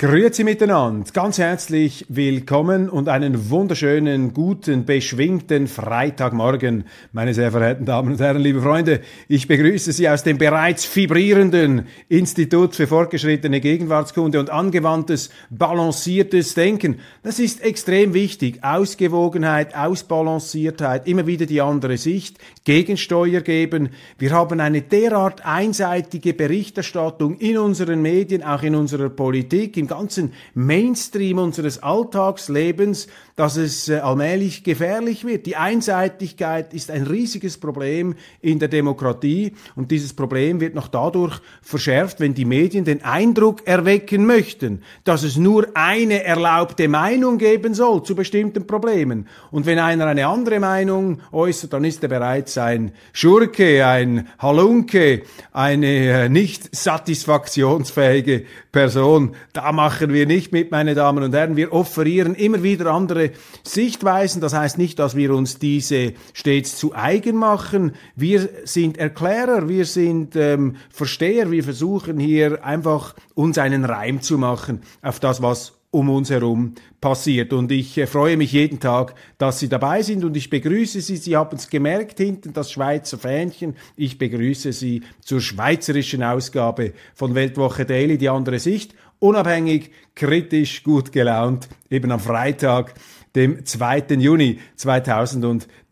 [0.00, 8.12] Grüezi miteinander, ganz herzlich willkommen und einen wunderschönen, guten, beschwingten Freitagmorgen, meine sehr verehrten Damen
[8.12, 9.00] und Herren, liebe Freunde.
[9.26, 17.00] Ich begrüße Sie aus dem bereits vibrierenden Institut für fortgeschrittene Gegenwartskunde und angewandtes, balanciertes Denken.
[17.24, 18.62] Das ist extrem wichtig.
[18.62, 23.88] Ausgewogenheit, Ausbalanciertheit, immer wieder die andere Sicht, Gegensteuer geben.
[24.16, 31.38] Wir haben eine derart einseitige Berichterstattung in unseren Medien, auch in unserer Politik, ganzen Mainstream
[31.38, 35.46] unseres Alltagslebens, dass es äh, allmählich gefährlich wird.
[35.46, 41.40] Die Einseitigkeit ist ein riesiges Problem in der Demokratie und dieses Problem wird noch dadurch
[41.62, 47.74] verschärft, wenn die Medien den Eindruck erwecken möchten, dass es nur eine erlaubte Meinung geben
[47.74, 49.28] soll zu bestimmten Problemen.
[49.50, 55.22] Und wenn einer eine andere Meinung äußert, dann ist er bereits ein Schurke, ein Halunke,
[55.52, 59.34] eine äh, nicht satisfaktionsfähige Person.
[59.52, 61.54] Da machen wir nicht mit, meine Damen und Herren.
[61.54, 63.30] Wir offerieren immer wieder andere
[63.62, 64.40] Sichtweisen.
[64.40, 67.92] Das heißt nicht, dass wir uns diese stets zu eigen machen.
[68.16, 71.52] Wir sind Erklärer, wir sind ähm, Versteher.
[71.52, 76.74] Wir versuchen hier einfach uns einen Reim zu machen auf das, was um uns herum
[77.00, 77.52] passiert.
[77.52, 81.16] Und ich äh, freue mich jeden Tag, dass Sie dabei sind und ich begrüße Sie.
[81.16, 83.74] Sie haben es gemerkt hinten, das Schweizer Fähnchen.
[83.96, 88.94] Ich begrüße Sie zur schweizerischen Ausgabe von Weltwoche Daily, die andere Sicht.
[89.20, 92.94] Unabhängig, kritisch, gut gelaunt, eben am Freitag
[93.34, 94.14] dem 2.
[94.18, 94.60] Juni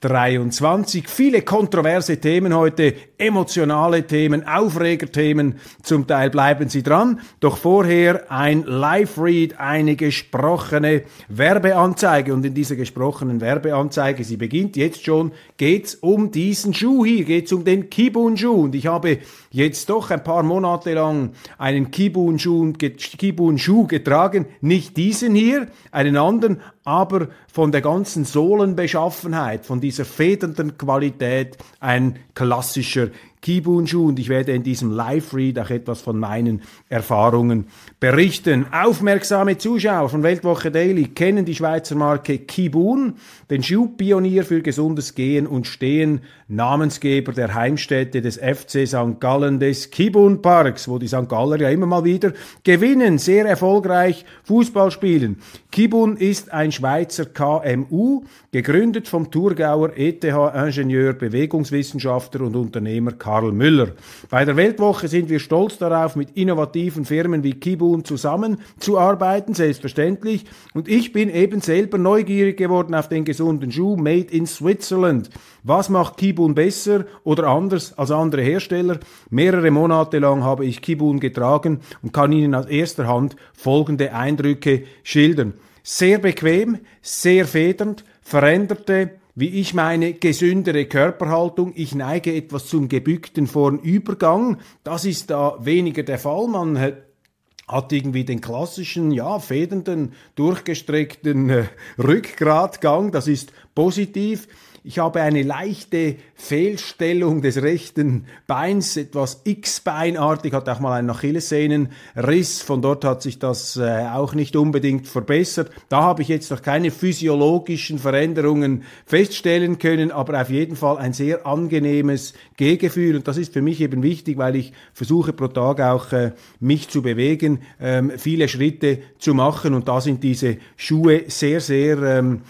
[0.02, 1.08] 2023.
[1.08, 5.54] Viele kontroverse Themen heute, emotionale Themen, Aufregerthemen.
[5.82, 7.20] Zum Teil bleiben Sie dran.
[7.40, 12.34] Doch vorher ein Live-Read, eine gesprochene Werbeanzeige.
[12.34, 17.52] Und in dieser gesprochenen Werbeanzeige, sie beginnt jetzt schon, geht's um diesen Schuh hier, geht's
[17.52, 18.64] um den Kibun-Schuh.
[18.64, 19.18] Und ich habe
[19.50, 23.56] jetzt doch ein paar Monate lang einen Kibun-Schuh Kibun
[23.88, 24.44] getragen.
[24.60, 32.18] Nicht diesen hier, einen anderen, aber von der ganzen Sohlenbeschaffenheit, von dieser federnden Qualität ein
[32.34, 33.08] klassischer
[33.40, 37.68] Kibun-Schuh und ich werde in diesem Live-Read auch etwas von meinen Erfahrungen
[38.00, 38.66] berichten.
[38.72, 43.14] Aufmerksame Zuschauer von Weltwoche Daily kennen die Schweizer Marke Kibun,
[43.48, 49.20] den Schuhpionier für gesundes Gehen und Stehen, Namensgeber der Heimstätte des FC St.
[49.20, 51.28] Gallen des Kibun Parks, wo die St.
[51.28, 52.32] Galler ja immer mal wieder
[52.64, 55.38] gewinnen, sehr erfolgreich Fußball spielen.
[55.76, 63.88] Kibun ist ein Schweizer KMU, gegründet vom Thurgauer ETH-Ingenieur, Bewegungswissenschaftler und Unternehmer Karl Müller.
[64.30, 70.46] Bei der Weltwoche sind wir stolz darauf, mit innovativen Firmen wie Kibun zusammenzuarbeiten, selbstverständlich.
[70.72, 75.28] Und ich bin eben selber neugierig geworden auf den gesunden Schuh Made in Switzerland.
[75.62, 78.98] Was macht Kibun besser oder anders als andere Hersteller?
[79.28, 84.84] Mehrere Monate lang habe ich Kibun getragen und kann Ihnen aus erster Hand folgende Eindrücke
[85.02, 85.52] schildern.
[85.88, 91.74] Sehr bequem, sehr federnd, veränderte wie ich meine, gesündere Körperhaltung.
[91.76, 94.56] Ich neige etwas zum gebückten Vornübergang.
[94.82, 96.48] Das ist da weniger der Fall.
[96.48, 101.64] Man hat irgendwie den klassischen, ja, federnden, durchgestreckten äh,
[101.98, 103.12] Rückgratgang.
[103.12, 104.48] Das ist positiv.
[104.88, 112.62] Ich habe eine leichte Fehlstellung des rechten Beins, etwas X-Beinartig, hatte auch mal einen Achillessehnenriss.
[112.62, 115.72] Von dort hat sich das äh, auch nicht unbedingt verbessert.
[115.88, 121.12] Da habe ich jetzt noch keine physiologischen Veränderungen feststellen können, aber auf jeden Fall ein
[121.12, 123.16] sehr angenehmes Gehgefühl.
[123.16, 126.30] Und das ist für mich eben wichtig, weil ich versuche pro Tag auch äh,
[126.60, 129.74] mich zu bewegen, ähm, viele Schritte zu machen.
[129.74, 132.42] Und da sind diese Schuhe sehr, sehr ähm,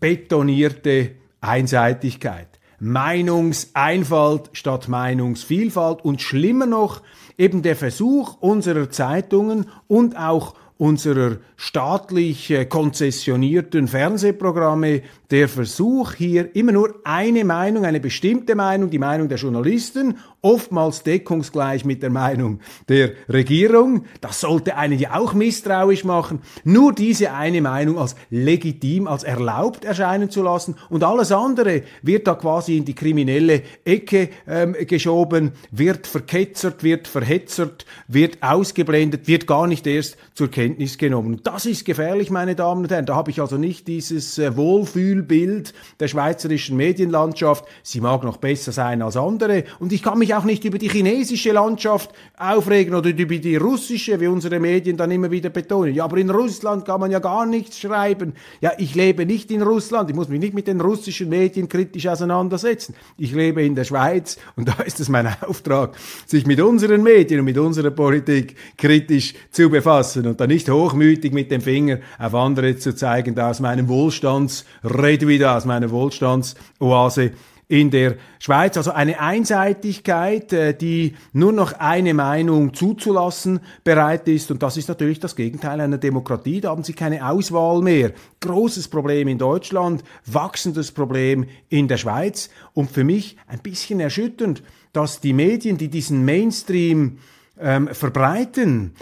[0.00, 2.55] betonierte Einseitigkeit.
[2.78, 6.04] Meinungseinfalt statt Meinungsvielfalt.
[6.04, 7.02] Und schlimmer noch
[7.38, 16.54] eben der Versuch unserer Zeitungen und auch unserer staatlich äh, konzessionierten Fernsehprogramme der Versuch, hier
[16.54, 22.10] immer nur eine Meinung, eine bestimmte Meinung, die Meinung der Journalisten, oftmals deckungsgleich mit der
[22.10, 28.16] Meinung der Regierung, das sollte einen ja auch misstrauisch machen, nur diese eine Meinung als
[28.30, 33.62] legitim, als erlaubt erscheinen zu lassen und alles andere wird da quasi in die kriminelle
[33.84, 40.98] Ecke ähm, geschoben, wird verketzert, wird verhetzert, wird ausgeblendet, wird gar nicht erst zur Kenntnis
[40.98, 41.40] genommen.
[41.42, 43.06] Das ist gefährlich, meine Damen und Herren.
[43.06, 47.64] Da habe ich also nicht dieses äh, Wohlfühlbild der schweizerischen Medienlandschaft.
[47.82, 49.64] Sie mag noch besser sein als andere.
[49.78, 54.18] Und ich kann mich auch nicht über die chinesische Landschaft aufregen oder über die russische,
[54.20, 55.94] wie unsere Medien dann immer wieder betonen.
[55.94, 58.34] Ja, aber in Russland kann man ja gar nichts schreiben.
[58.60, 60.10] Ja, ich lebe nicht in Russland.
[60.10, 62.94] Ich muss mich nicht mit den russischen Medien kritisch auseinandersetzen.
[63.16, 65.96] Ich lebe in der Schweiz und da ist es mein Auftrag,
[66.26, 71.32] sich mit unseren Medien und mit unserer Politik kritisch zu befassen und dann nicht hochmütig
[71.32, 77.32] mit dem Finger auf andere zu zeigen, da aus meinem Wohlstandsredui, aus meiner Wohlstandsoase
[77.68, 78.76] in der Schweiz.
[78.76, 84.50] Also eine Einseitigkeit, äh, die nur noch eine Meinung zuzulassen bereit ist.
[84.50, 86.60] Und das ist natürlich das Gegenteil einer Demokratie.
[86.60, 88.12] Da haben Sie keine Auswahl mehr.
[88.40, 92.50] Großes Problem in Deutschland, wachsendes Problem in der Schweiz.
[92.72, 97.18] Und für mich ein bisschen erschütternd, dass die Medien, die diesen Mainstream
[97.58, 98.92] ähm, verbreiten,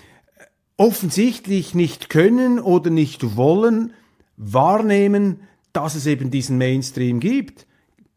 [0.77, 3.93] offensichtlich nicht können oder nicht wollen
[4.37, 5.41] wahrnehmen,
[5.73, 7.67] dass es eben diesen Mainstream gibt.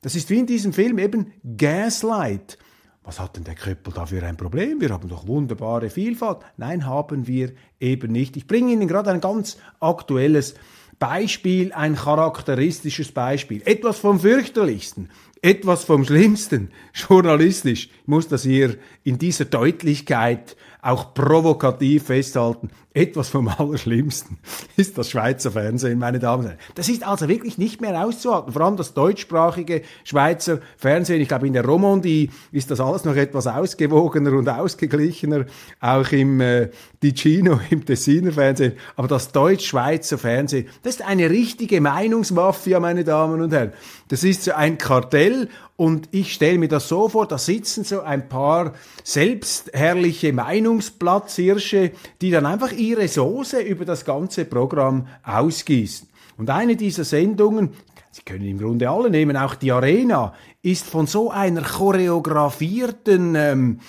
[0.08, 2.58] Das ist wie in diesem Film eben Gaslight.
[3.04, 4.80] Was hat denn der Köppel da für ein Problem?
[4.80, 6.38] Wir haben doch wunderbare Vielfalt.
[6.56, 7.52] Nein, haben wir
[7.82, 8.38] eben nicht.
[8.38, 10.56] Ich bringe Ihnen gerade ein ganz aktuelles
[10.98, 13.62] Beispiel, ein charakteristisches Beispiel.
[13.66, 15.10] Etwas vom fürchterlichsten,
[15.42, 17.90] etwas vom schlimmsten, journalistisch.
[18.04, 24.38] Ich muss das hier in dieser Deutlichkeit auch provokativ festhalten, etwas vom Allerschlimmsten
[24.76, 26.60] ist das Schweizer Fernsehen, meine Damen und Herren.
[26.76, 28.52] Das ist also wirklich nicht mehr auszuhalten.
[28.52, 31.22] Vor allem das deutschsprachige Schweizer Fernsehen.
[31.22, 35.46] Ich glaube, in der Romandie ist das alles noch etwas ausgewogener und ausgeglichener.
[35.80, 38.74] Auch im äh, Ticino, im Tessiner Fernsehen.
[38.96, 43.74] Aber das deutsch-schweizer Fernsehen, das ist eine richtige Meinungsmafia, meine Damen und Herren.
[44.08, 48.02] Das ist so ein Kartell und ich stelle mir das so vor, da sitzen so
[48.02, 48.74] ein paar
[49.04, 56.08] selbstherrliche Meinungsplatzhirsche, die dann einfach ihre Soße über das ganze Programm ausgießen.
[56.38, 57.72] Und eine dieser Sendungen,
[58.12, 63.80] Sie können im Grunde alle nehmen, auch die Arena, ist von so einer choreografierten ähm,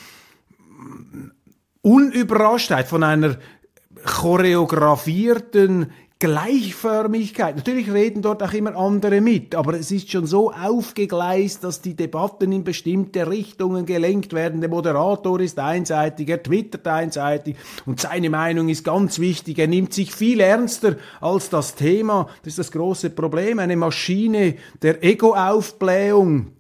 [1.81, 3.39] Unüberraschtheit, von einer
[4.05, 7.55] choreografierten Gleichförmigkeit.
[7.55, 11.95] Natürlich reden dort auch immer andere mit, aber es ist schon so aufgegleist, dass die
[11.95, 14.61] Debatten in bestimmte Richtungen gelenkt werden.
[14.61, 17.57] Der Moderator ist einseitig, er twittert einseitig
[17.87, 19.61] und seine Meinung ist ganz wichtig.
[19.61, 22.27] Er nimmt sich viel ernster als das Thema.
[22.43, 23.61] Das ist das große Problem.
[23.61, 26.58] Eine Maschine der Ego-Aufblähung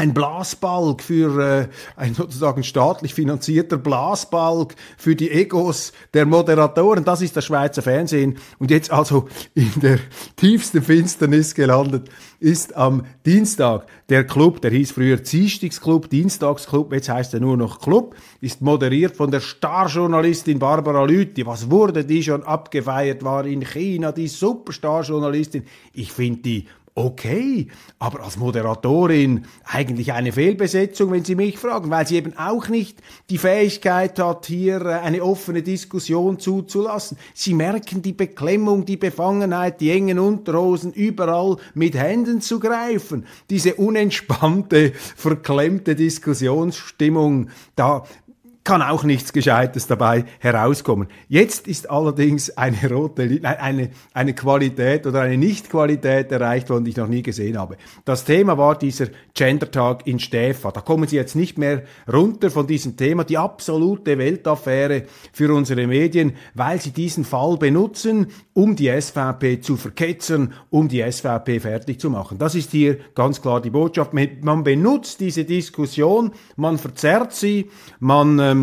[0.00, 7.04] ein Blasbalg für äh, ein sozusagen staatlich finanzierter Blasbalg für die Egos der Moderatoren.
[7.04, 8.38] Das ist das Schweizer Fernsehen.
[8.60, 9.98] Und jetzt also in der
[10.36, 17.34] tiefsten Finsternis gelandet ist am Dienstag der Club, der hieß früher Dienstagsclub, Dienstagsclub, jetzt heißt
[17.34, 21.44] er nur noch Club, ist moderiert von der Starjournalistin Barbara Lüthi.
[21.44, 25.64] Was wurde die schon abgefeiert, war in China die Superstarjournalistin.
[25.92, 32.06] Ich finde die okay, aber als Moderatorin eigentlich eine Fehlbesetzung, wenn Sie mich fragen, weil
[32.06, 32.98] sie eben auch nicht
[33.30, 37.16] die Fähigkeit hat, hier äh, eine offene Diskussion zuzulassen.
[37.34, 43.26] Sie merken die Beklemmung, die Befangenheit, die engen Unterhosen, überall mit Händen zu greifen.
[43.48, 48.04] Diese unentspannte, verklemmte Diskussionsstimmung, da
[48.68, 51.08] kann auch nichts Gescheites dabei herauskommen.
[51.26, 56.96] Jetzt ist allerdings eine rote, eine, eine Qualität oder eine Nicht-Qualität erreicht worden, die ich
[56.98, 57.78] noch nie gesehen habe.
[58.04, 60.70] Das Thema war dieser Gender-Tag in Stäfa.
[60.70, 65.86] Da kommen Sie jetzt nicht mehr runter von diesem Thema, die absolute Weltaffäre für unsere
[65.86, 72.00] Medien, weil sie diesen Fall benutzen, um die SVP zu verketzern, um die SVP fertig
[72.00, 72.36] zu machen.
[72.36, 74.12] Das ist hier ganz klar die Botschaft.
[74.12, 78.57] Man benutzt diese Diskussion, man verzerrt sie, man ähm,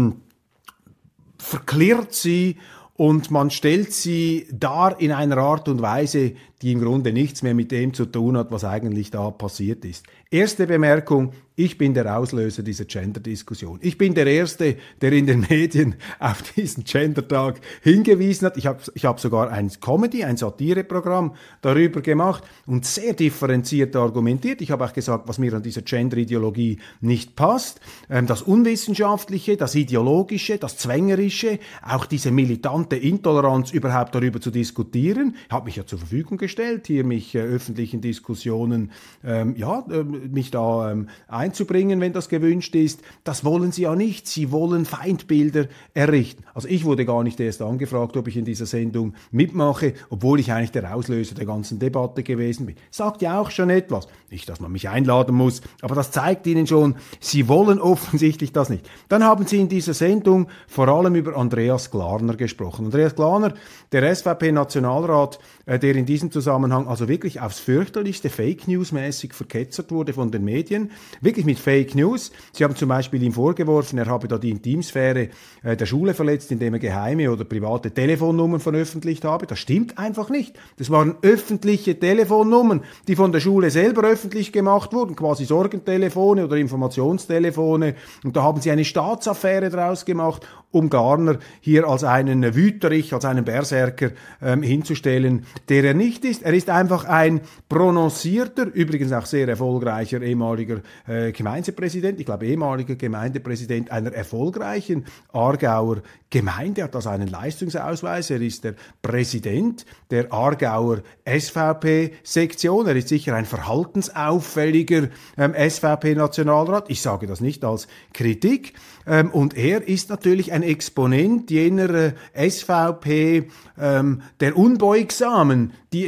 [1.38, 2.58] verklirrt sie
[2.96, 7.54] und man stellt sie dar in einer Art und Weise, die im Grunde nichts mehr
[7.54, 10.06] mit dem zu tun hat, was eigentlich da passiert ist.
[10.32, 13.80] Erste Bemerkung, ich bin der Auslöser dieser Gender-Diskussion.
[13.82, 18.58] Ich bin der Erste, der in den Medien auf diesen Gender-Tag hingewiesen hat.
[18.58, 24.60] Ich habe ich hab sogar ein Comedy, ein Satireprogramm darüber gemacht und sehr differenziert argumentiert.
[24.62, 27.80] Ich habe auch gesagt, was mir an dieser Gender-Ideologie nicht passt.
[28.10, 35.38] Ähm, das Unwissenschaftliche, das Ideologische, das Zwängerische, auch diese militante Intoleranz überhaupt darüber zu diskutieren.
[35.50, 36.55] Habe mich ja zur Verfügung gestellt,
[36.86, 38.92] hier mich äh, öffentlichen Diskussionen,
[39.24, 43.02] ähm, ja, äh, mich da ähm, einzubringen, wenn das gewünscht ist.
[43.24, 44.28] Das wollen sie ja nicht.
[44.28, 46.44] Sie wollen Feindbilder errichten.
[46.54, 50.52] Also ich wurde gar nicht erst angefragt, ob ich in dieser Sendung mitmache, obwohl ich
[50.52, 52.76] eigentlich der Auslöser der ganzen Debatte gewesen bin.
[52.92, 54.08] Sagt ja auch schon etwas.
[54.30, 58.70] Nicht, dass man mich einladen muss, aber das zeigt Ihnen schon, Sie wollen offensichtlich das
[58.70, 58.90] nicht.
[59.10, 62.86] Dann haben Sie in dieser Sendung vor allem über Andreas Glarner gesprochen.
[62.86, 63.54] Andreas Glarner,
[63.92, 69.90] der SVP-Nationalrat, äh, der in diesem Zusammenhang also wirklich aufs fürchterlichste Fake News mäßig verketzert
[69.90, 72.34] wurde von den Medien, wirklich mit Fake News.
[72.52, 75.30] Sie haben zum Beispiel ihm vorgeworfen, er habe da die Intimsphäre
[75.64, 79.48] äh, der Schule verletzt, indem er geheime oder private Telefonnummern veröffentlicht habe.
[79.48, 80.60] Das stimmt einfach nicht.
[80.76, 86.58] Das waren öffentliche Telefonnummern, die von der Schule selber öffentlich gemacht wurden, quasi Sorgentelefone oder
[86.58, 87.96] Informationstelefone.
[88.26, 93.24] Und da haben sie eine Staatsaffäre draus gemacht, um Garner hier als einen Wüterich, als
[93.24, 94.12] einen Berserker
[94.42, 96.44] ähm, hinzustellen, der er nicht ist.
[96.44, 102.96] Er ist einfach ein prononcierter, übrigens auch sehr erfolgreicher ehemaliger äh, Gemeindepräsident, ich glaube ehemaliger
[102.96, 111.02] Gemeindepräsident einer erfolgreichen Aargauer Gemeinde, hat also einen Leistungsausweis, er ist der Präsident der Aargauer
[111.24, 118.74] SVP-Sektion, er ist sicher ein verhaltensauffälliger ähm, SVP-Nationalrat, ich sage das nicht als Kritik,
[119.08, 123.48] ähm, und er ist natürlich ein Exponent jener äh, SVP
[123.80, 126.08] ähm, der Unbeugsamen, die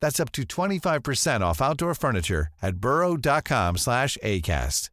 [0.00, 4.90] That's up to 25% off outdoor furniture at burrow.com slash ACAST.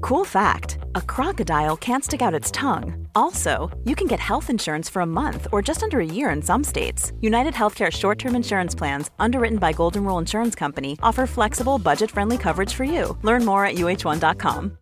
[0.00, 3.08] Cool fact a crocodile can't stick out its tongue.
[3.14, 6.42] Also, you can get health insurance for a month or just under a year in
[6.42, 7.12] some states.
[7.20, 12.10] United Healthcare short term insurance plans, underwritten by Golden Rule Insurance Company, offer flexible, budget
[12.10, 13.16] friendly coverage for you.
[13.22, 14.77] Learn more at uh1.com.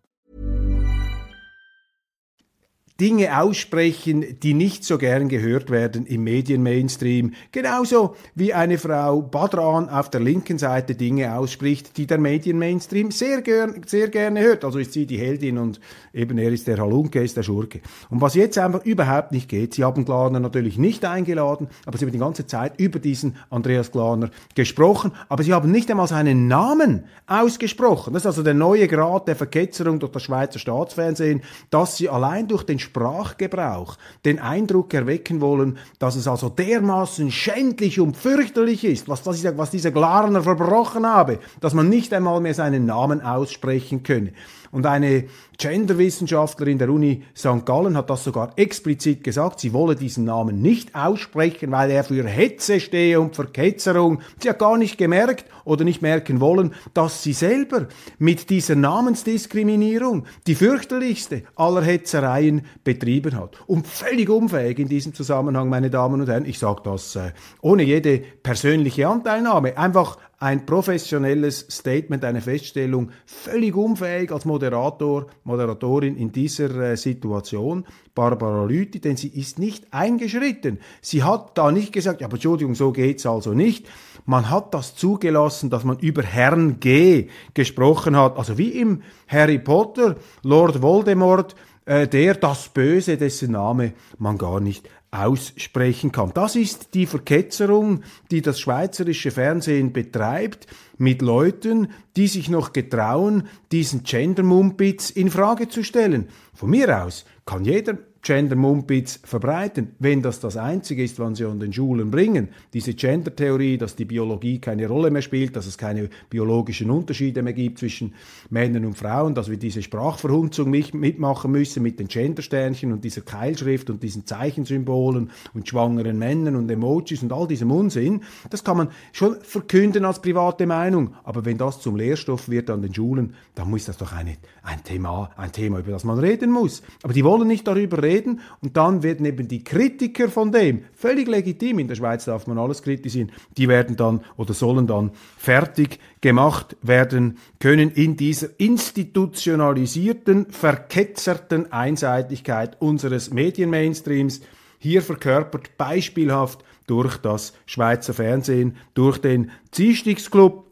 [2.99, 7.33] Dinge aussprechen, die nicht so gern gehört werden im Medienmainstream.
[7.51, 13.41] Genauso wie eine Frau Badran auf der linken Seite Dinge ausspricht, die der Medienmainstream sehr,
[13.43, 14.65] gern, sehr gerne hört.
[14.65, 15.79] Also ist sie die Heldin und
[16.11, 17.81] eben er ist der Halunke, ist der Schurke.
[18.09, 22.05] Und was jetzt einfach überhaupt nicht geht, sie haben Glaner natürlich nicht eingeladen, aber sie
[22.05, 26.47] haben die ganze Zeit über diesen Andreas Glaner gesprochen, aber sie haben nicht einmal seinen
[26.47, 28.13] Namen ausgesprochen.
[28.13, 32.47] Das ist also der neue Grad der Verketzerung durch das Schweizer Staatsfernsehen, dass sie allein
[32.47, 39.07] durch den Sprachgebrauch den Eindruck erwecken wollen, dass es also dermaßen schändlich und fürchterlich ist,
[39.09, 44.03] was, was, was dieser Glarner verbrochen habe, dass man nicht einmal mehr seinen Namen aussprechen
[44.03, 44.31] könne.
[44.71, 45.25] Und eine
[45.57, 47.65] Genderwissenschaftlerin der Uni St.
[47.65, 49.59] Gallen hat das sogar explizit gesagt.
[49.59, 54.21] Sie wolle diesen Namen nicht aussprechen, weil er für Hetze stehe und Verketzerung.
[54.39, 57.87] Sie hat gar nicht gemerkt oder nicht merken wollen, dass sie selber
[58.19, 63.55] mit dieser Namensdiskriminierung die fürchterlichste aller Hetzereien betrieben hat.
[63.65, 67.83] Und völlig unfähig in diesem Zusammenhang, meine Damen und Herren, ich sage das äh, ohne
[67.83, 76.31] jede persönliche Anteilnahme, einfach ein professionelles Statement, eine Feststellung, völlig unfähig als Moderator, Moderatorin in
[76.31, 77.85] dieser äh, Situation.
[78.13, 80.79] Barbara Lüthi, denn sie ist nicht eingeschritten.
[81.01, 83.87] Sie hat da nicht gesagt, ja, aber Entschuldigung, so geht's also nicht.
[84.25, 89.59] Man hat das zugelassen, dass man über Herrn G gesprochen hat, also wie im Harry
[89.59, 96.31] Potter, Lord Voldemort, äh, der das Böse, dessen Name man gar nicht aussprechen kann.
[96.33, 103.47] Das ist die Verketzerung, die das schweizerische Fernsehen betreibt mit Leuten, die sich noch getrauen,
[103.71, 106.29] diesen Gender-Mumpitz in Frage zu stellen.
[106.53, 111.61] Von mir aus kann jeder Gender-Mumpitz verbreiten, wenn das das Einzige ist, was sie an
[111.61, 112.49] den Schulen bringen.
[112.73, 117.53] Diese Gender-Theorie, dass die Biologie keine Rolle mehr spielt, dass es keine biologischen Unterschiede mehr
[117.53, 118.13] gibt zwischen
[118.49, 123.89] Männern und Frauen, dass wir diese Sprachverhunzung mitmachen müssen mit den Gender-Sternchen und dieser Keilschrift
[123.89, 128.89] und diesen Zeichensymbolen und schwangeren Männern und Emojis und all diesem Unsinn, das kann man
[129.13, 131.13] schon verkünden als private Meinung.
[131.23, 134.83] Aber wenn das zum Lehrstoff wird an den Schulen, dann muss das doch eine, ein,
[134.83, 136.83] Thema, ein Thema, über das man reden muss.
[137.03, 140.83] Aber die wollen nicht darüber reden, reden und dann werden eben die Kritiker von dem,
[140.93, 145.11] völlig legitim, in der Schweiz darf man alles kritisieren, die werden dann oder sollen dann
[145.37, 154.41] fertig gemacht werden können in dieser institutionalisierten, verketzerten Einseitigkeit unseres Medienmainstreams,
[154.79, 160.66] hier verkörpert beispielhaft durch das Schweizer Fernsehen, durch den Ziehstigsclub,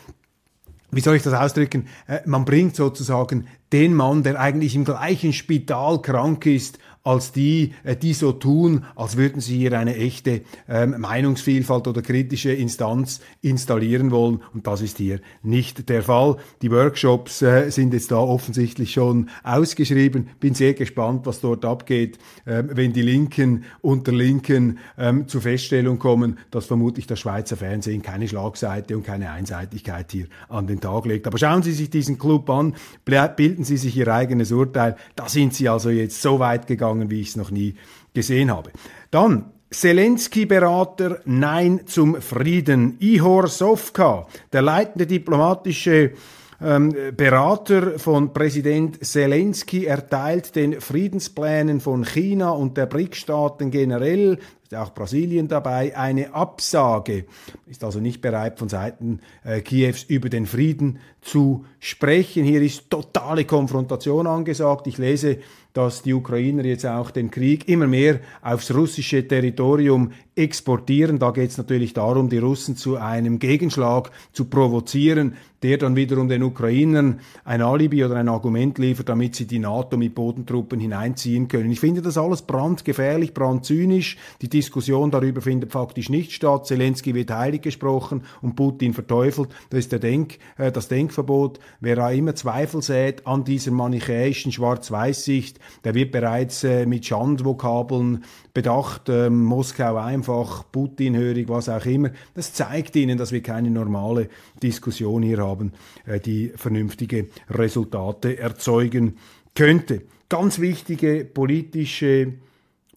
[0.90, 1.87] wie soll ich das ausdrücken?
[2.07, 7.73] Äh, man bringt sozusagen den Mann, der eigentlich im gleichen Spital krank ist, als die,
[7.84, 13.21] äh, die so tun, als würden sie hier eine echte ähm, Meinungsvielfalt oder kritische Instanz
[13.40, 14.42] installieren wollen.
[14.52, 16.36] Und das ist hier nicht der Fall.
[16.60, 20.28] Die Workshops äh, sind jetzt da offensichtlich schon ausgeschrieben.
[20.38, 25.99] Bin sehr gespannt, was dort abgeht, äh, wenn die Linken unter Linken ähm, zur Feststellung
[25.99, 31.06] kommen, dass vermutlich das Schweizer Fernsehen keine Schlagseite und keine Einseitigkeit hier an den Tag
[31.06, 31.26] legt.
[31.26, 34.97] Aber schauen Sie sich diesen Club an, bilden Sie sich Ihr eigenes Urteil.
[35.16, 37.75] Da sind Sie also jetzt so weit gegangen, gegangen, wie ich es noch nie
[38.15, 38.71] gesehen habe.
[39.11, 42.97] Dann Zelensky-Berater Nein zum Frieden.
[43.00, 46.13] Ihor Sovka, der leitende diplomatische
[46.61, 54.39] ähm, Berater von Präsident Zelensky erteilt den Friedensplänen von China und der BRIC-Staaten generell
[54.76, 57.25] auch Brasilien dabei, eine Absage,
[57.67, 62.45] ist also nicht bereit von Seiten äh, Kiews über den Frieden zu sprechen.
[62.45, 64.87] Hier ist totale Konfrontation angesagt.
[64.87, 65.39] Ich lese,
[65.78, 71.19] dass die Ukrainer jetzt auch den Krieg immer mehr aufs russische Territorium exportieren.
[71.19, 76.29] Da geht es natürlich darum, die Russen zu einem Gegenschlag zu provozieren, der dann wiederum
[76.29, 81.49] den Ukrainern ein Alibi oder ein Argument liefert, damit sie die NATO mit Bodentruppen hineinziehen
[81.49, 81.71] können.
[81.73, 84.17] Ich finde das alles brandgefährlich, brandzynisch.
[84.41, 86.67] Die Diskussion darüber findet faktisch nicht statt.
[86.67, 89.49] Zelensky wird heilig gesprochen und Putin verteufelt.
[89.71, 91.59] Das ist der Denk, äh, das Denkverbot.
[91.81, 98.23] Wer auch immer Zweifel sät an dieser manichäischen Schwarz-Weiß-Sicht, der wird bereits äh, mit Schandvokabeln
[98.58, 102.10] bedacht, äh, Moskau einfach, Putin hörig, was auch immer.
[102.34, 104.28] Das zeigt ihnen, dass wir keine normale
[104.60, 105.75] Diskussion hier haben,
[106.06, 109.16] äh, die vernünftige Resultate erzeugen
[109.54, 110.02] könnte.
[110.28, 112.32] Ganz wichtige politische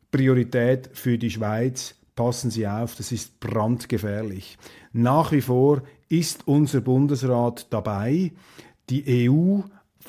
[0.10, 1.93] Priorität für die Schweiz.
[2.15, 4.58] Passen Sie auf, das ist brandgefährlich.
[4.93, 8.32] Nach wie vor ist unser Bundesrat dabei,
[8.89, 9.60] die EU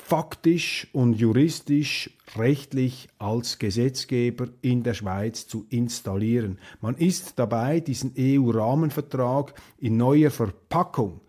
[0.05, 6.59] faktisch und juristisch rechtlich als Gesetzgeber in der Schweiz zu installieren.
[6.81, 11.21] Man ist dabei, diesen EU-Rahmenvertrag in neuer Verpackung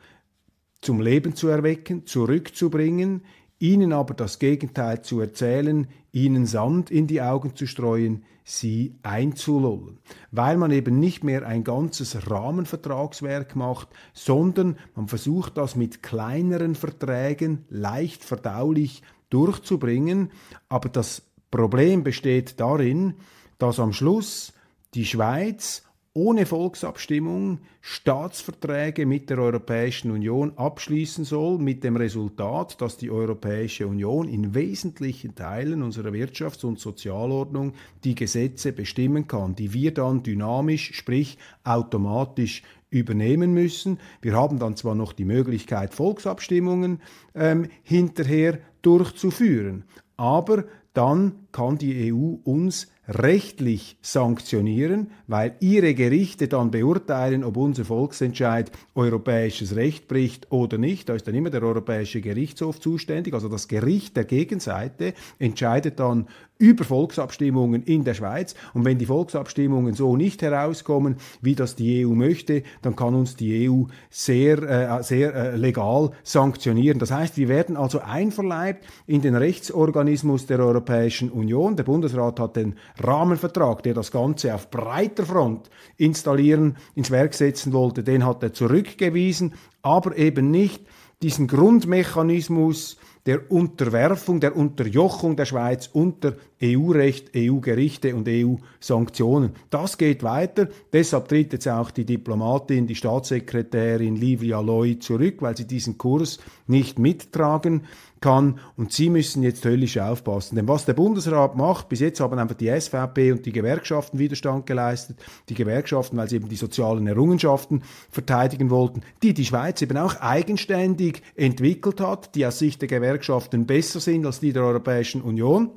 [0.81, 3.23] zum Leben zu erwecken, zurückzubringen,
[3.65, 10.01] ihnen aber das Gegenteil zu erzählen, ihnen Sand in die Augen zu streuen, sie einzulullen,
[10.31, 16.75] weil man eben nicht mehr ein ganzes Rahmenvertragswerk macht, sondern man versucht das mit kleineren
[16.75, 20.31] Verträgen leicht verdaulich durchzubringen,
[20.69, 23.15] aber das Problem besteht darin,
[23.57, 24.53] dass am Schluss
[24.93, 25.85] die Schweiz
[26.17, 33.89] ohne Volksabstimmung Staatsverträge mit der Europäischen Union abschließen soll, mit dem Resultat, dass die Europäische
[33.89, 37.73] Union in wesentlichen Teilen unserer Wirtschafts- und Sozialordnung
[38.05, 43.99] die Gesetze bestimmen kann, die wir dann dynamisch, sprich automatisch übernehmen müssen.
[44.23, 47.01] Wir haben dann zwar noch die Möglichkeit, Volksabstimmungen
[47.35, 49.83] ähm, hinterher durchzuführen,
[50.17, 57.85] aber dann kann die EU uns rechtlich sanktionieren, weil ihre Gerichte dann beurteilen, ob unser
[57.85, 61.09] Volksentscheid europäisches Recht bricht oder nicht.
[61.09, 63.35] Da ist dann immer der Europäische Gerichtshof zuständig.
[63.35, 68.55] Also das Gericht der Gegenseite entscheidet dann über Volksabstimmungen in der Schweiz.
[68.75, 73.37] Und wenn die Volksabstimmungen so nicht herauskommen, wie das die EU möchte, dann kann uns
[73.37, 76.99] die EU sehr, äh, sehr äh, legal sanktionieren.
[77.01, 81.77] Das heißt, wir werden also einverleibt in den Rechtsorganismus der Europäischen Union.
[81.77, 87.73] Der Bundesrat hat den Rahmenvertrag, der das Ganze auf breiter Front installieren, ins Werk setzen
[87.73, 90.83] wollte, den hat er zurückgewiesen, aber eben nicht
[91.23, 99.53] diesen Grundmechanismus der Unterwerfung, der Unterjochung der Schweiz unter EU-Recht, EU-Gerichte und EU-Sanktionen.
[99.71, 100.69] Das geht weiter.
[100.93, 106.39] Deshalb tritt jetzt auch die Diplomatin, die Staatssekretärin Livia Loy zurück, weil sie diesen Kurs
[106.67, 107.85] nicht mittragen
[108.25, 108.59] kann.
[108.77, 110.57] Und sie müssen jetzt höllisch aufpassen.
[110.57, 114.65] Denn was der Bundesrat macht, bis jetzt haben einfach die SVP und die Gewerkschaften Widerstand
[114.65, 115.19] geleistet.
[115.51, 120.17] Die Gewerkschaften, weil sie eben die sozialen Errungenschaften verteidigen wollten, die die Schweiz eben auch
[120.21, 125.71] eigenständig entwickelt hat, die aus Sicht der Gewerkschaften besser sind als die der Europäischen Union.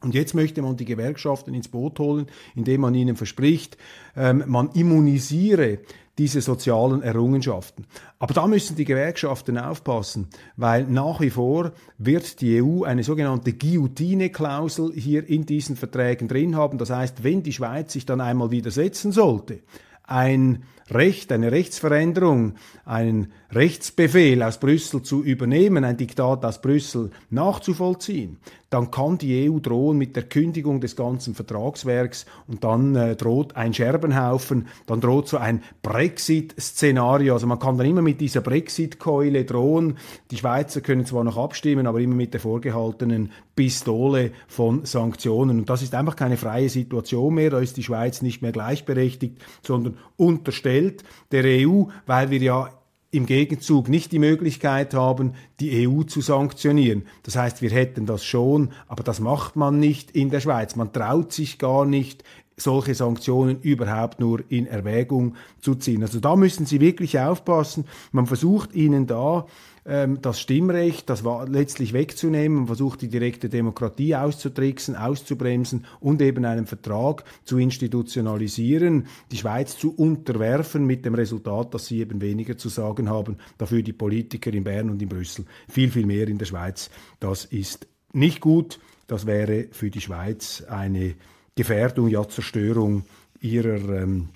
[0.00, 3.76] Und jetzt möchte man die Gewerkschaften ins Boot holen, indem man ihnen verspricht,
[4.16, 5.78] ähm, man immunisiere
[6.18, 7.86] diese sozialen Errungenschaften.
[8.18, 13.52] Aber da müssen die Gewerkschaften aufpassen, weil nach wie vor wird die EU eine sogenannte
[13.52, 16.78] Guillotine-Klausel hier in diesen Verträgen drin haben.
[16.78, 19.60] Das heißt, wenn die Schweiz sich dann einmal widersetzen sollte,
[20.08, 22.54] ein Recht, eine Rechtsveränderung,
[22.86, 28.38] einen Rechtsbefehl aus Brüssel zu übernehmen, ein Diktat aus Brüssel nachzuvollziehen,
[28.70, 33.56] dann kann die EU drohen mit der Kündigung des ganzen Vertragswerks und dann äh, droht
[33.56, 37.34] ein Scherbenhaufen, dann droht so ein Brexit-Szenario.
[37.34, 39.96] Also man kann dann immer mit dieser Brexit-Keule drohen.
[40.30, 45.58] Die Schweizer können zwar noch abstimmen, aber immer mit der vorgehaltenen Pistole von Sanktionen.
[45.60, 47.50] Und das ist einfach keine freie Situation mehr.
[47.50, 52.70] Da ist die Schweiz nicht mehr gleichberechtigt, sondern unterstellt der EU, weil wir ja
[53.10, 57.06] im Gegenzug nicht die Möglichkeit haben, die EU zu sanktionieren.
[57.22, 60.76] Das heißt, wir hätten das schon, aber das macht man nicht in der Schweiz.
[60.76, 62.22] Man traut sich gar nicht,
[62.60, 66.02] solche Sanktionen überhaupt nur in Erwägung zu ziehen.
[66.02, 67.84] Also da müssen Sie wirklich aufpassen.
[68.12, 69.46] Man versucht Ihnen da
[69.88, 72.66] ähm, das Stimmrecht, das war letztlich wegzunehmen.
[72.66, 79.94] Versucht die direkte Demokratie auszutricksen, auszubremsen und eben einen Vertrag zu institutionalisieren, die Schweiz zu
[79.94, 84.64] unterwerfen mit dem Resultat, dass sie eben weniger zu sagen haben, dafür die Politiker in
[84.64, 86.90] Bern und in Brüssel viel, viel mehr in der Schweiz.
[87.18, 88.78] Das ist nicht gut.
[89.06, 91.14] Das wäre für die Schweiz eine
[91.54, 93.04] Gefährdung, ja Zerstörung
[93.40, 94.28] ihrer ähm,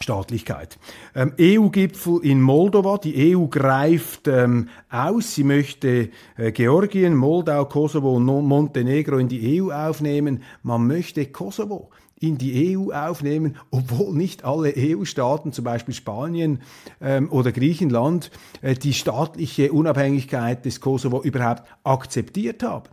[0.00, 0.78] Staatlichkeit.
[1.14, 2.98] Ähm, EU-Gipfel in Moldova.
[2.98, 5.34] Die EU greift ähm, aus.
[5.34, 10.42] Sie möchte äh, Georgien, Moldau, Kosovo und Montenegro in die EU aufnehmen.
[10.62, 16.60] Man möchte Kosovo in die EU aufnehmen, obwohl nicht alle EU-Staaten, zum Beispiel Spanien
[17.00, 18.30] ähm, oder Griechenland,
[18.62, 22.88] äh, die staatliche Unabhängigkeit des Kosovo überhaupt akzeptiert haben.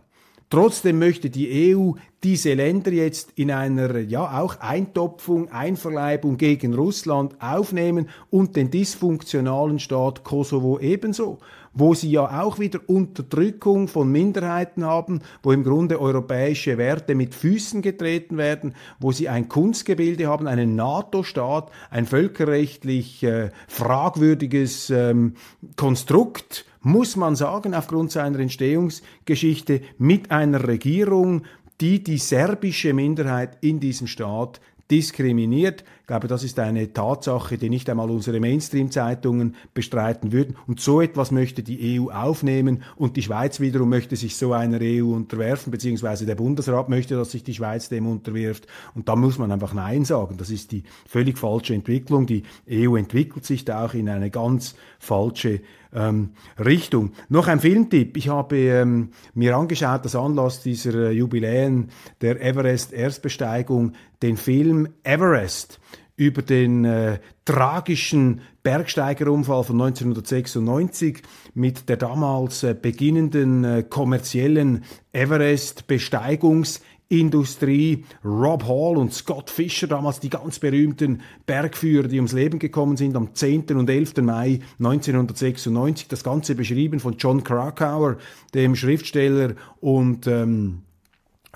[0.52, 7.34] Trotzdem möchte die EU diese Länder jetzt in einer ja auch Eintopfung, Einverleibung gegen Russland
[7.40, 11.38] aufnehmen und den dysfunktionalen Staat Kosovo ebenso,
[11.72, 17.34] wo sie ja auch wieder Unterdrückung von Minderheiten haben, wo im Grunde europäische Werte mit
[17.34, 25.32] Füßen getreten werden, wo sie ein Kunstgebilde haben, einen NATO-Staat, ein völkerrechtlich äh, fragwürdiges ähm,
[25.76, 31.42] Konstrukt, muss man sagen, aufgrund seiner Entstehungsgeschichte mit einer Regierung,
[31.80, 34.60] die die serbische Minderheit in diesem Staat
[34.92, 35.84] diskriminiert.
[36.02, 40.56] Ich glaube, das ist eine Tatsache, die nicht einmal unsere Mainstream-Zeitungen bestreiten würden.
[40.66, 44.78] Und so etwas möchte die EU aufnehmen und die Schweiz wiederum möchte sich so einer
[44.82, 48.66] EU unterwerfen, beziehungsweise der Bundesrat möchte, dass sich die Schweiz dem unterwirft.
[48.94, 50.36] Und da muss man einfach Nein sagen.
[50.36, 52.26] Das ist die völlig falsche Entwicklung.
[52.26, 55.62] Die EU entwickelt sich da auch in eine ganz falsche
[55.94, 57.12] ähm, Richtung.
[57.28, 58.16] Noch ein Filmtipp.
[58.16, 65.80] Ich habe ähm, mir angeschaut, das Anlass dieser äh, Jubiläen der Everest-Erstbesteigung, den Film Everest
[66.16, 71.22] über den äh, tragischen Bergsteigerunfall von 1996
[71.54, 76.80] mit der damals äh, beginnenden äh, kommerziellen Everest-Besteigungs-
[77.12, 78.04] Industrie.
[78.24, 83.14] Rob Hall und Scott Fischer, damals die ganz berühmten Bergführer, die ums Leben gekommen sind
[83.16, 83.76] am 10.
[83.76, 84.16] und 11.
[84.22, 86.08] Mai 1996.
[86.08, 88.16] Das Ganze beschrieben von John Krakauer,
[88.54, 90.82] dem Schriftsteller und ähm,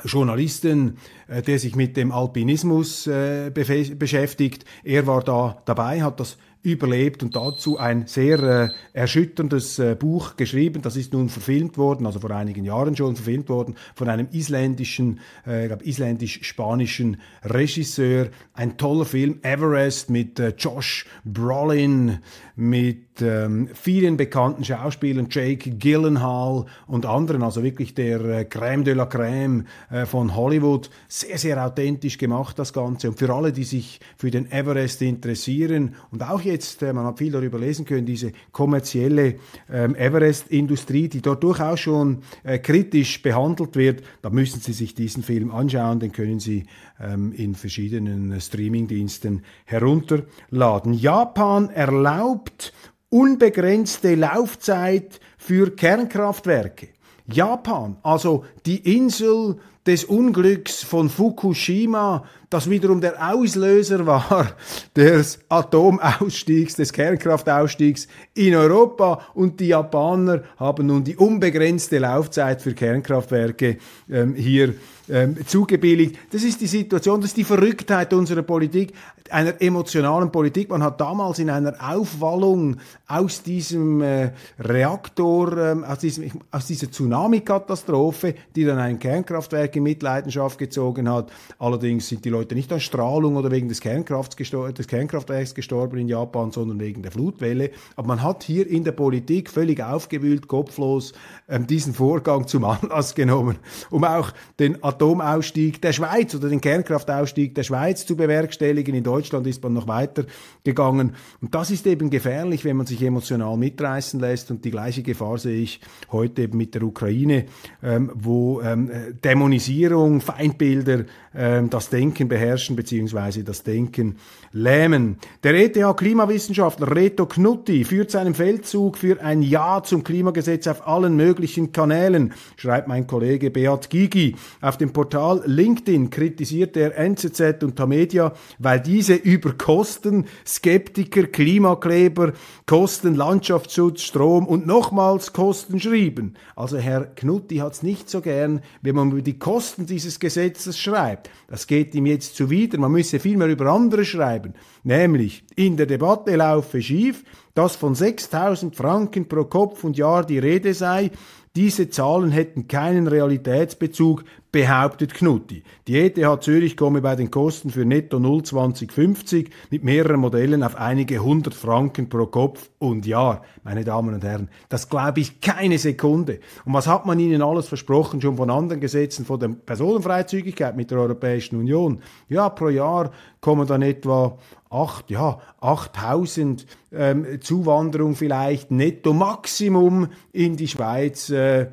[0.05, 4.67] Journalisten, äh, der sich mit dem Alpinismus äh, beschäftigt.
[4.85, 6.37] Er war da dabei, hat das
[6.67, 10.83] überlebt und dazu ein sehr äh, erschütterndes äh, Buch geschrieben.
[10.83, 15.21] Das ist nun verfilmt worden, also vor einigen Jahren schon verfilmt worden, von einem isländischen,
[15.47, 18.31] äh, isländisch-spanischen Regisseur.
[18.53, 22.19] Ein toller Film, Everest mit äh, Josh Brolin,
[22.57, 28.95] mit ähm, vielen bekannten Schauspielern, Jake Gyllenhaal und anderen, also wirklich der äh, Crème de
[28.95, 30.91] la Crème äh, von Hollywood.
[31.09, 33.09] Sehr, sehr authentisch gemacht das Ganze.
[33.09, 37.19] Und für alle, die sich für den Everest interessieren und auch jetzt äh, man hat
[37.19, 39.37] viel darüber lesen können, diese kommerzielle
[39.71, 45.23] ähm, Everest-Industrie, die dort durchaus schon äh, kritisch behandelt wird, da müssen Sie sich diesen
[45.23, 46.67] Film anschauen, den können Sie
[47.01, 50.95] ähm, in verschiedenen Streamingdiensten herunterladen.
[50.95, 52.73] Japan erlaubt
[53.17, 56.89] unbegrenzte Laufzeit für Kernkraftwerke.
[57.27, 64.53] Japan, also die Insel des Unglücks von Fukushima, das wiederum der Auslöser war
[64.97, 69.27] des Atomausstiegs, des Kernkraftausstiegs in Europa.
[69.35, 73.79] Und die Japaner haben nun die unbegrenzte Laufzeit für Kernkraftwerke
[74.09, 74.75] ähm, hier
[75.09, 76.19] ähm, zugebilligt.
[76.33, 78.93] Das ist die Situation, das ist die Verrücktheit unserer Politik,
[79.31, 80.69] einer emotionalen Politik.
[80.71, 86.91] Man hat damals in einer Aufwallung aus diesem äh, Reaktor, ähm, aus, diesem, aus dieser
[86.91, 91.31] Tsunami-Katastrophe, die dann ein Kernkraftwerk in Mitleidenschaft gezogen hat.
[91.59, 96.51] Allerdings sind die Leute nicht an Strahlung oder wegen des, des Kernkraftwerks gestorben in Japan,
[96.51, 97.71] sondern wegen der Flutwelle.
[97.97, 101.13] Aber man hat hier in der Politik völlig aufgewühlt, kopflos
[101.49, 103.59] ähm, diesen Vorgang zum Anlass genommen,
[103.91, 108.95] um auch den Atomausstieg der Schweiz oder den Kernkraftausstieg der Schweiz zu bewerkstelligen.
[108.95, 110.25] In Deutschland ist man noch weiter
[110.63, 111.15] gegangen.
[111.41, 114.51] Und das ist eben gefährlich, wenn man sich emotional mitreißen lässt.
[114.51, 115.81] Und die gleiche Gefahr sehe ich
[116.13, 117.47] heute eben mit der Ukraine,
[117.83, 118.91] ähm, wo ähm,
[119.25, 124.17] Dämonisierung, Feindbilder ähm, das Denken beherrschen beziehungsweise das Denken
[124.53, 125.19] lähmen.
[125.45, 131.73] Der ETH-Klimawissenschaftler Reto Knutti führt seinen Feldzug für ein Ja zum Klimagesetz auf allen möglichen
[131.73, 134.37] Kanälen, schreibt mein Kollege Beat Gigi.
[134.61, 142.33] Auf dem Portal LinkedIn kritisiert er NZZ und Tamedia, weil diese über Kosten, Skeptiker, Klimakleber,
[142.67, 146.37] Kosten, Landschaftsschutz, Strom und nochmals Kosten schrieben.
[146.55, 150.79] Also Herr Knutti hat es nicht so gern, wenn man über die Kosten dieses Gesetzes
[150.79, 151.31] schreibt.
[151.49, 152.79] Das geht ihm jetzt zuwider.
[152.79, 154.55] Man müsse viel mehr über andere schreiben.
[154.83, 157.25] Nämlich, in der Debatte laufe schief,
[157.55, 161.11] dass von 6000 Franken pro Kopf und Jahr die Rede sei.
[161.55, 165.63] Diese Zahlen hätten keinen Realitätsbezug, behauptet Knutti.
[165.87, 170.77] Die ETH Zürich komme bei den Kosten für Netto 0 2050 mit mehreren Modellen auf
[170.77, 173.43] einige hundert Franken pro Kopf und Jahr.
[173.65, 176.41] Meine Damen und Herren, das glaube ich keine Sekunde.
[176.65, 180.91] Und was hat man Ihnen alles versprochen, schon von anderen Gesetzen, von der Personenfreizügigkeit mit
[180.91, 182.01] der Europäischen Union?
[182.29, 184.39] Ja, pro Jahr kommen dann etwa
[184.71, 191.31] acht, ja, 8000 ähm, Zuwanderung vielleicht netto Maximum in die Schweiz.
[191.31, 191.69] Äh,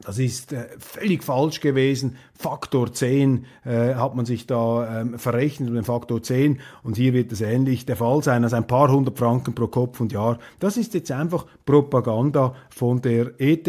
[0.00, 2.16] das ist äh, völlig falsch gewesen.
[2.38, 7.12] Faktor 10 äh, hat man sich da ähm, verrechnet um den Faktor 10 und hier
[7.12, 10.38] wird es ähnlich der Fall sein, also ein paar hundert Franken pro Kopf und Jahr.
[10.60, 13.68] Das ist jetzt einfach Propaganda von der ETH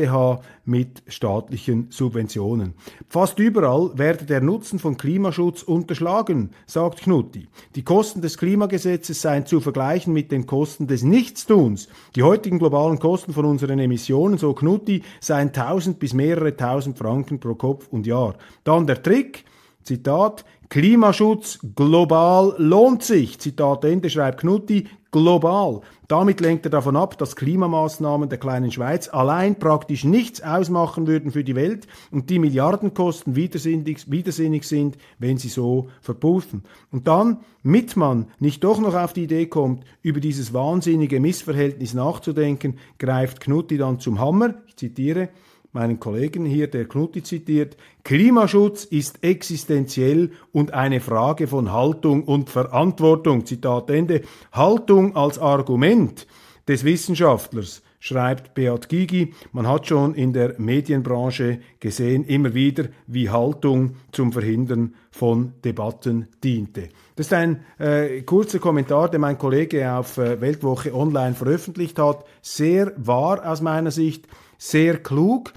[0.65, 2.73] mit staatlichen Subventionen.
[3.08, 7.47] Fast überall werde der Nutzen von Klimaschutz unterschlagen, sagt Knutti.
[7.75, 11.88] Die Kosten des Klimagesetzes seien zu vergleichen mit den Kosten des Nichtstuns.
[12.15, 17.39] Die heutigen globalen Kosten von unseren Emissionen, so Knutti, seien 1000 bis mehrere tausend Franken
[17.39, 18.36] pro Kopf und Jahr.
[18.67, 19.45] Dann der Trick,
[19.82, 23.39] Zitat, Klimaschutz global lohnt sich.
[23.39, 25.80] Zitat Ende schreibt Knutti, global.
[26.10, 31.32] Damit lenkt er davon ab, dass Klimamaßnahmen der kleinen Schweiz allein praktisch nichts ausmachen würden
[31.32, 36.63] für die Welt und die Milliardenkosten widersinnig, widersinnig sind, wenn sie so verpuffen.
[36.91, 41.93] Und dann, mit man nicht doch noch auf die Idee kommt, über dieses wahnsinnige Missverhältnis
[41.93, 45.30] nachzudenken, greift Knutti dann zum Hammer, ich zitiere,
[45.71, 52.49] meinen Kollegen hier, der Knutti zitiert, Klimaschutz ist existenziell und eine Frage von Haltung und
[52.49, 53.45] Verantwortung.
[53.45, 54.21] Zitat Ende.
[54.51, 56.27] Haltung als Argument
[56.67, 59.34] des Wissenschaftlers schreibt Beat Gigi.
[59.51, 66.27] Man hat schon in der Medienbranche gesehen, immer wieder, wie Haltung zum Verhindern von Debatten
[66.43, 66.89] diente.
[67.15, 72.25] Das ist ein äh, kurzer Kommentar, den mein Kollege auf äh, Weltwoche Online veröffentlicht hat.
[72.41, 74.27] Sehr wahr aus meiner Sicht
[74.58, 75.54] sehr klug.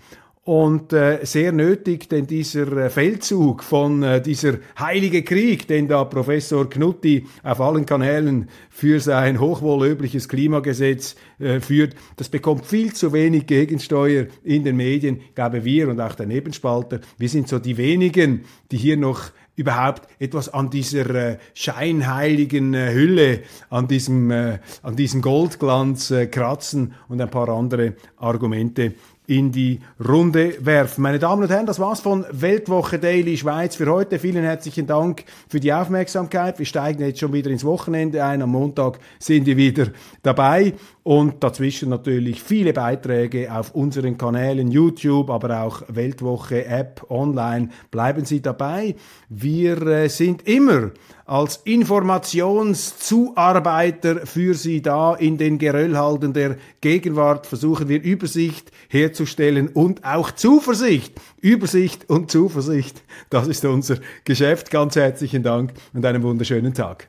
[0.50, 6.04] und äh, sehr nötig, denn dieser äh, Feldzug von äh, dieser heilige Krieg, den da
[6.04, 13.12] Professor Knutti auf allen Kanälen für sein hochwohlöbliches Klimagesetz äh, führt, das bekommt viel zu
[13.12, 15.20] wenig Gegensteuer in den Medien.
[15.34, 20.08] Glaube, wir und auch der Nebenspalter, wir sind so die wenigen, die hier noch überhaupt
[20.18, 26.94] etwas an dieser äh, scheinheiligen äh, Hülle, an diesem, äh, an diesem Goldglanz äh, kratzen
[27.08, 28.94] und ein paar andere Argumente
[29.30, 31.02] in die Runde werfen.
[31.02, 34.18] Meine Damen und Herren, das war's von Weltwoche Daily Schweiz für heute.
[34.18, 36.58] Vielen herzlichen Dank für die Aufmerksamkeit.
[36.58, 38.42] Wir steigen jetzt schon wieder ins Wochenende ein.
[38.42, 39.86] Am Montag sind wir wieder
[40.24, 40.74] dabei
[41.10, 47.70] und dazwischen natürlich viele Beiträge auf unseren Kanälen YouTube, aber auch Weltwoche App online.
[47.90, 48.94] Bleiben Sie dabei.
[49.28, 50.92] Wir äh, sind immer
[51.26, 60.04] als Informationszuarbeiter für Sie da in den Geröllhalden der Gegenwart versuchen wir Übersicht herzustellen und
[60.04, 61.20] auch Zuversicht.
[61.40, 64.70] Übersicht und Zuversicht, das ist unser Geschäft.
[64.70, 67.08] Ganz herzlichen Dank und einen wunderschönen Tag.